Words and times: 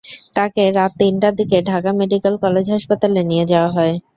তাকে 0.35 0.63
রাত 0.71 0.91
তিনটার 0.99 1.33
দিকে 1.39 1.57
ঢাকা 1.69 1.91
মেডিকেল 1.99 2.33
কলেজ 2.43 2.65
হাসপাতালে 2.73 3.21
নিয়ে 3.29 3.45
যাওয়া 3.51 3.69
হয়। 3.75 3.93